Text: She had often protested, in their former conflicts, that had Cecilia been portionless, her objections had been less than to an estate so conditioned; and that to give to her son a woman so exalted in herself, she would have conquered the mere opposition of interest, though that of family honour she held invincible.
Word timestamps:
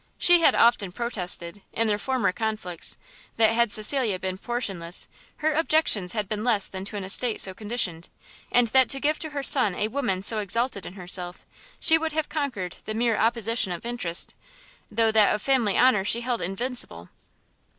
She 0.17 0.39
had 0.41 0.55
often 0.55 0.91
protested, 0.91 1.61
in 1.71 1.85
their 1.85 1.99
former 1.99 2.31
conflicts, 2.31 2.97
that 3.37 3.51
had 3.51 3.71
Cecilia 3.71 4.17
been 4.17 4.39
portionless, 4.39 5.07
her 5.37 5.53
objections 5.53 6.13
had 6.13 6.27
been 6.27 6.43
less 6.43 6.69
than 6.69 6.83
to 6.85 6.97
an 6.97 7.03
estate 7.03 7.39
so 7.39 7.53
conditioned; 7.53 8.09
and 8.51 8.69
that 8.69 8.89
to 8.89 8.99
give 8.99 9.19
to 9.19 9.29
her 9.29 9.43
son 9.43 9.75
a 9.75 9.89
woman 9.89 10.23
so 10.23 10.39
exalted 10.39 10.87
in 10.87 10.93
herself, 10.93 11.45
she 11.79 11.99
would 11.99 12.13
have 12.13 12.29
conquered 12.29 12.77
the 12.85 12.95
mere 12.95 13.15
opposition 13.15 13.71
of 13.71 13.85
interest, 13.85 14.33
though 14.89 15.11
that 15.11 15.35
of 15.35 15.39
family 15.43 15.77
honour 15.77 16.03
she 16.03 16.21
held 16.21 16.41
invincible. 16.41 17.09